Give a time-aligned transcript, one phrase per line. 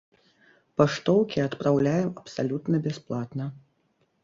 [0.81, 3.45] Паштоўкі адпраўляем абсалютна бясплатна.